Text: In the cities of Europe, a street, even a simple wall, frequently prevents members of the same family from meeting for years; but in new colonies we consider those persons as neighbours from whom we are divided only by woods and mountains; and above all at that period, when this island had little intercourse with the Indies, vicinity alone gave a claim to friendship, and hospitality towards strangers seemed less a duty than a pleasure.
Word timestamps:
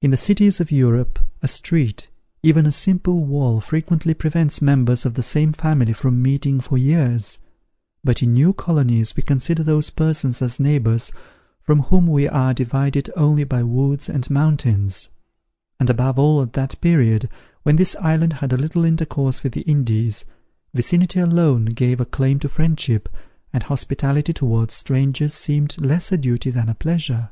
In 0.00 0.12
the 0.12 0.16
cities 0.16 0.60
of 0.62 0.72
Europe, 0.72 1.18
a 1.42 1.46
street, 1.46 2.08
even 2.42 2.64
a 2.64 2.72
simple 2.72 3.22
wall, 3.22 3.60
frequently 3.60 4.14
prevents 4.14 4.62
members 4.62 5.04
of 5.04 5.12
the 5.12 5.22
same 5.22 5.52
family 5.52 5.92
from 5.92 6.22
meeting 6.22 6.58
for 6.58 6.78
years; 6.78 7.38
but 8.02 8.22
in 8.22 8.32
new 8.32 8.54
colonies 8.54 9.14
we 9.14 9.22
consider 9.22 9.62
those 9.62 9.90
persons 9.90 10.40
as 10.40 10.58
neighbours 10.58 11.12
from 11.60 11.80
whom 11.80 12.06
we 12.06 12.26
are 12.26 12.54
divided 12.54 13.10
only 13.14 13.44
by 13.44 13.62
woods 13.62 14.08
and 14.08 14.30
mountains; 14.30 15.10
and 15.78 15.90
above 15.90 16.18
all 16.18 16.40
at 16.40 16.54
that 16.54 16.80
period, 16.80 17.28
when 17.62 17.76
this 17.76 17.94
island 17.96 18.32
had 18.32 18.58
little 18.58 18.86
intercourse 18.86 19.42
with 19.42 19.52
the 19.52 19.68
Indies, 19.70 20.24
vicinity 20.72 21.20
alone 21.20 21.66
gave 21.66 22.00
a 22.00 22.06
claim 22.06 22.38
to 22.38 22.48
friendship, 22.48 23.06
and 23.52 23.64
hospitality 23.64 24.32
towards 24.32 24.72
strangers 24.72 25.34
seemed 25.34 25.76
less 25.78 26.10
a 26.10 26.16
duty 26.16 26.48
than 26.48 26.70
a 26.70 26.74
pleasure. 26.74 27.28